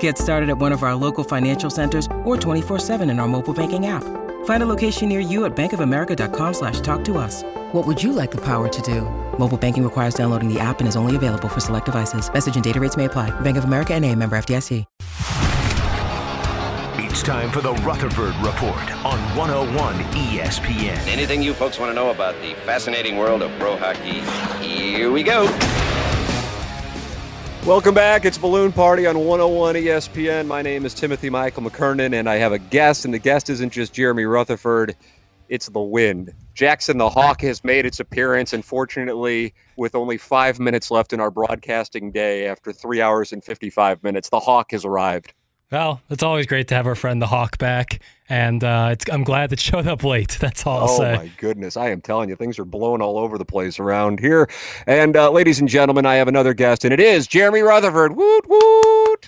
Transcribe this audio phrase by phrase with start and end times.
[0.00, 3.86] Get started at one of our local financial centers or 24-7 in our mobile banking
[3.86, 4.04] app.
[4.44, 7.44] Find a location near you at bankofamerica.com slash talk to us.
[7.72, 9.02] What would you like the power to do?
[9.38, 12.32] Mobile banking requires downloading the app and is only available for select devices.
[12.32, 13.30] Message and data rates may apply.
[13.40, 14.84] Bank of America and a member FDIC.
[17.00, 21.04] It's time for the Rutherford Report on 101 ESPN.
[21.08, 24.20] Anything you folks want to know about the fascinating world of pro hockey,
[24.64, 25.46] here we go.
[27.68, 28.24] Welcome back.
[28.24, 30.46] It's Balloon Party on 101 ESPN.
[30.46, 33.74] My name is Timothy Michael McKernan, and I have a guest, and the guest isn't
[33.74, 34.96] just Jeremy Rutherford,
[35.50, 36.32] it's the wind.
[36.54, 41.30] Jackson the Hawk has made its appearance, unfortunately, with only five minutes left in our
[41.30, 44.30] broadcasting day after three hours and 55 minutes.
[44.30, 45.34] The Hawk has arrived.
[45.70, 49.52] Well, it's always great to have our friend the Hawk back, and uh, I'm glad
[49.52, 50.38] it showed up late.
[50.40, 51.16] That's all I'll oh, say.
[51.16, 51.76] my goodness.
[51.76, 54.48] I am telling you, things are blowing all over the place around here.
[54.86, 58.16] And, uh, ladies and gentlemen, I have another guest, and it is Jeremy Rutherford.
[58.16, 59.26] Woot, woot.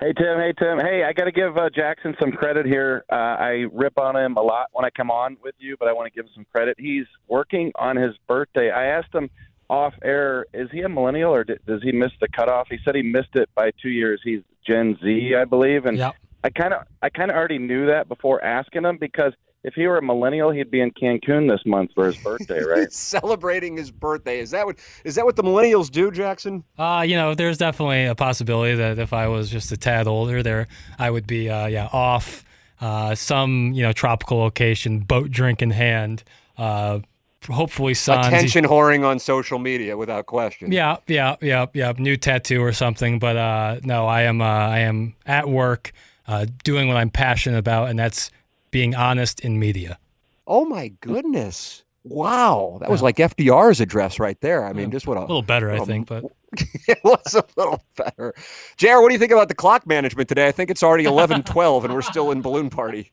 [0.00, 1.04] Hey Tim, hey Tim, hey!
[1.04, 3.04] I got to give uh, Jackson some credit here.
[3.08, 5.92] Uh, I rip on him a lot when I come on with you, but I
[5.92, 6.76] want to give him some credit.
[6.76, 8.72] He's working on his birthday.
[8.72, 9.30] I asked him
[9.70, 12.66] off air, is he a millennial or does he miss the cutoff?
[12.68, 14.20] He said he missed it by two years.
[14.24, 16.14] He's Gen Z, I believe, and yep.
[16.44, 19.32] I kind of I kind of already knew that before asking him because
[19.64, 22.92] if he were a millennial, he'd be in Cancun this month for his birthday, right?
[22.92, 24.40] celebrating his birthday.
[24.40, 26.64] Is that what is that what the millennials do, Jackson?
[26.76, 30.42] Uh, you know, there's definitely a possibility that if I was just a tad older,
[30.42, 30.66] there
[30.98, 32.44] I would be, uh, yeah, off
[32.80, 36.24] uh, some you know tropical location, boat drink in hand.
[36.58, 37.00] Uh,
[37.46, 40.72] hopefully, sun attention whoring on social media without question.
[40.72, 41.92] Yeah, yeah, yeah, yeah.
[41.98, 45.92] New tattoo or something, but uh, no, I am uh, I am at work
[46.26, 48.30] uh, doing what I'm passionate about, and that's
[48.70, 49.98] being honest in media.
[50.46, 51.84] Oh my goodness.
[52.04, 52.78] Wow.
[52.80, 54.64] That was like FDR's address right there.
[54.64, 56.24] I mean, just what a, a little better, I think, but
[56.88, 58.34] it was a little better.
[58.76, 60.48] JR, what do you think about the clock management today?
[60.48, 63.10] I think it's already 11 12 and we're still in balloon party.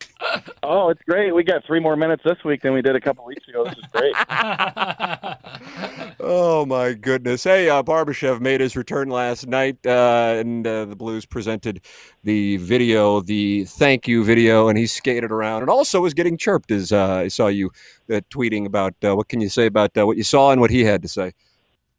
[0.64, 1.36] Oh, it's great.
[1.36, 3.66] We got three more minutes this week than we did a couple weeks ago.
[3.66, 4.16] This is great.
[6.20, 7.44] oh, my goodness.
[7.44, 11.82] Hey, uh, Barbashev made his return last night, uh, and uh, the Blues presented
[12.24, 16.72] the video, the thank you video, and he skated around and also was getting chirped
[16.72, 17.72] as uh, I saw you
[18.10, 20.84] uh, tweeting about uh, what can you say about what you saw and what he
[20.84, 21.34] had to say.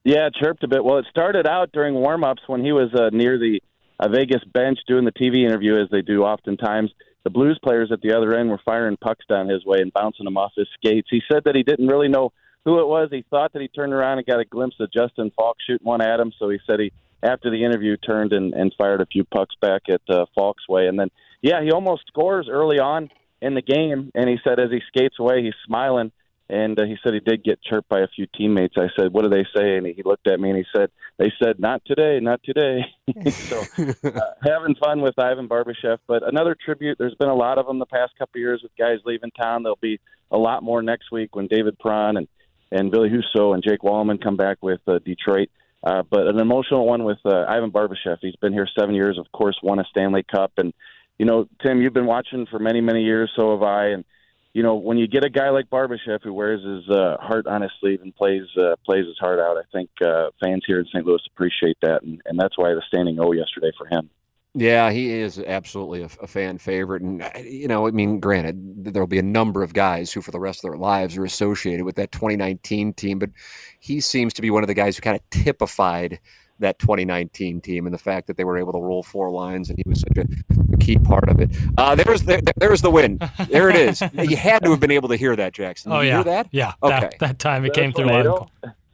[0.04, 0.84] Yeah, chirped a bit.
[0.84, 3.60] Well, it started out during warm-ups when he was near the
[4.08, 6.90] Vegas bench doing the TV interview, as they do oftentimes
[7.24, 10.24] the Blues players at the other end were firing pucks down his way and bouncing
[10.24, 11.08] them off his skates.
[11.10, 12.32] He said that he didn't really know
[12.64, 13.08] who it was.
[13.10, 16.02] He thought that he turned around and got a glimpse of Justin Faulk shooting one
[16.02, 16.32] at him.
[16.38, 19.82] So he said he, after the interview, turned and, and fired a few pucks back
[19.88, 20.86] at uh, Faulk's way.
[20.86, 21.10] And then,
[21.42, 23.10] yeah, he almost scores early on
[23.40, 24.10] in the game.
[24.14, 26.12] And he said as he skates away, he's smiling.
[26.50, 28.74] And uh, he said he did get chirped by a few teammates.
[28.76, 31.32] I said, "What do they say?" And he looked at me and he said, "They
[31.40, 32.80] said not today, not today."
[33.30, 35.98] so uh, having fun with Ivan Barbashev.
[36.08, 36.98] But another tribute.
[36.98, 39.62] There's been a lot of them the past couple of years with guys leaving town.
[39.62, 40.00] There'll be
[40.32, 42.26] a lot more next week when David Perron and
[42.70, 45.50] and Ville Husso and Jake Walman come back with uh, Detroit.
[45.82, 48.18] Uh, but an emotional one with uh, Ivan Barbashev.
[48.20, 49.18] He's been here seven years.
[49.18, 50.52] Of course, won a Stanley Cup.
[50.58, 50.74] And
[51.18, 53.30] you know, Tim, you've been watching for many, many years.
[53.34, 53.88] So have I.
[53.88, 54.04] And
[54.52, 57.62] you know, when you get a guy like Barbashev who wears his uh, heart on
[57.62, 60.86] his sleeve and plays uh, plays his heart out, I think uh, fans here in
[60.86, 61.06] St.
[61.06, 64.10] Louis appreciate that, and, and that's why the standing O yesterday for him.
[64.54, 68.84] Yeah, he is absolutely a, a, fan favorite, and uh, you know, I mean, granted,
[68.92, 71.84] there'll be a number of guys who, for the rest of their lives, are associated
[71.84, 73.30] with that 2019 team, but
[73.78, 76.18] he seems to be one of the guys who kind of typified
[76.60, 79.78] that 2019 team and the fact that they were able to roll four lines and
[79.78, 80.26] he was such a,
[80.72, 81.50] a key part of it.
[81.78, 83.18] Uh, there's the, there's the win.
[83.48, 84.02] There it is.
[84.12, 85.90] you had to have been able to hear that, Jackson.
[85.90, 86.14] Did oh, yeah.
[86.16, 86.48] hear that?
[86.52, 86.74] Yeah.
[86.82, 87.00] Okay.
[87.00, 88.50] That, that time it came through loud.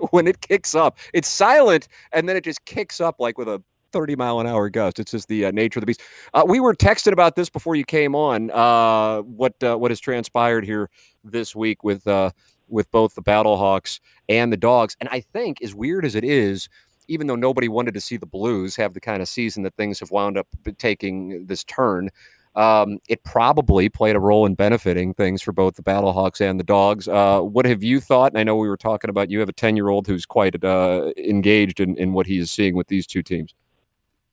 [0.10, 3.62] when it kicks up, it's silent and then it just kicks up like with a
[3.96, 4.98] 30 mile an hour gust.
[4.98, 6.02] It's just the uh, nature of the beast.
[6.34, 8.50] Uh, we were texting about this before you came on.
[8.50, 10.90] Uh, what uh, what has transpired here
[11.24, 12.30] this week with uh,
[12.68, 14.98] with both the Battlehawks and the Dogs.
[15.00, 16.68] And I think, as weird as it is,
[17.08, 19.98] even though nobody wanted to see the Blues have the kind of season that things
[20.00, 20.46] have wound up
[20.76, 22.10] taking this turn,
[22.54, 26.64] um, it probably played a role in benefiting things for both the Battlehawks and the
[26.64, 27.08] Dogs.
[27.08, 28.32] Uh, what have you thought?
[28.32, 30.62] And I know we were talking about you have a 10 year old who's quite
[30.62, 33.54] uh, engaged in, in what he is seeing with these two teams.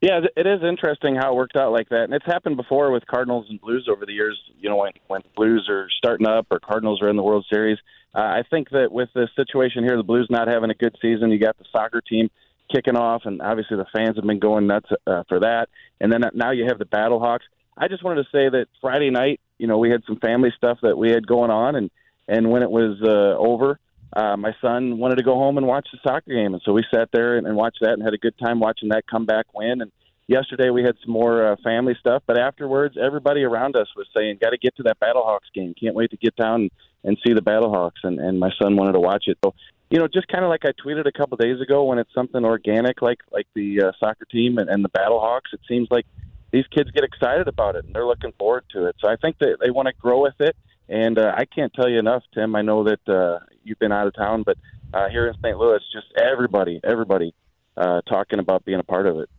[0.04, 3.08] Yeah, it is interesting how it worked out like that, and it's happened before with
[3.08, 4.38] Cardinals and Blues over the years.
[4.60, 7.78] You know, when when Blues are starting up or Cardinals are in the World Series.
[8.14, 11.32] Uh, I think that with the situation here, the Blues not having a good season,
[11.32, 12.30] you got the soccer team
[12.70, 15.70] kicking off, and obviously the fans have been going nuts uh, for that.
[16.02, 17.48] And then now you have the Battlehawks.
[17.78, 20.80] I just wanted to say that Friday night, you know, we had some family stuff
[20.82, 21.90] that we had going on, and
[22.28, 23.80] and when it was uh, over,
[24.16, 26.84] uh, my son wanted to go home and watch the soccer game, and so we
[26.94, 29.82] sat there and, and watched that and had a good time watching that comeback win.
[29.82, 29.92] And
[30.28, 34.38] yesterday we had some more uh, family stuff, but afterwards, everybody around us was saying,
[34.42, 35.74] "Got to get to that Battlehawks game.
[35.80, 36.72] Can't wait to get down and,
[37.04, 39.38] and see the Battlehawks." And and my son wanted to watch it.
[39.44, 39.54] So
[39.90, 42.44] you know, just kind of like I tweeted a couple days ago, when it's something
[42.44, 46.06] organic like like the uh, soccer team and, and the Battlehawks, it seems like
[46.52, 48.96] these kids get excited about it and they're looking forward to it.
[49.00, 50.56] So I think that they want to grow with it.
[50.90, 52.56] And uh, I can't tell you enough, Tim.
[52.56, 54.58] I know that uh, you've been out of town, but
[54.94, 55.58] uh, here in St.
[55.58, 57.34] Louis, just everybody, everybody
[57.78, 59.30] uh, talking about being a part of it.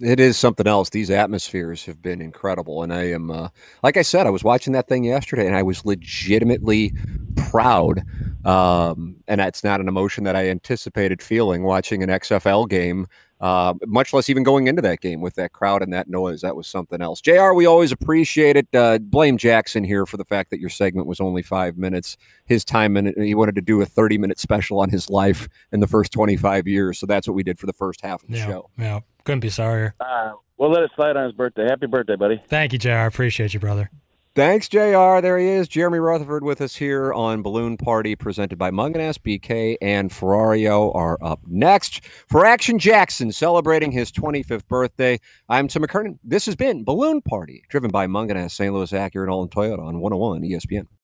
[0.00, 0.90] It is something else.
[0.90, 3.48] These atmospheres have been incredible, and I am, uh,
[3.82, 6.94] like I said, I was watching that thing yesterday, and I was legitimately
[7.36, 8.02] proud.
[8.44, 13.06] Um, and that's not an emotion that I anticipated feeling watching an XFL game
[13.40, 16.40] uh, much less even going into that game with that crowd and that noise.
[16.40, 17.20] That was something else.
[17.20, 18.66] JR, we always appreciate it.
[18.74, 22.16] Uh, blame Jackson here for the fact that your segment was only five minutes.
[22.46, 25.80] His time and he wanted to do a 30 minute special on his life in
[25.80, 26.98] the first 25 years.
[26.98, 28.70] So that's what we did for the first half of the yeah, show.
[28.76, 29.00] Yeah.
[29.24, 29.94] Couldn't be sorrier.
[30.00, 31.66] Uh, we'll let it slide on his birthday.
[31.68, 32.42] Happy birthday, buddy.
[32.48, 32.90] Thank you, JR.
[32.90, 33.90] I appreciate you, brother.
[34.38, 35.20] Thanks, JR.
[35.20, 35.66] There he is.
[35.66, 41.18] Jeremy Rutherford with us here on Balloon Party, presented by Mungenast, BK, and Ferrario are
[41.20, 42.04] up next.
[42.28, 45.18] For Action Jackson, celebrating his 25th birthday,
[45.48, 46.20] I'm Tim McKernan.
[46.22, 48.72] This has been Balloon Party, driven by Mungenast, St.
[48.72, 50.86] Louis Acura, and All in Toyota on 101 ESPN.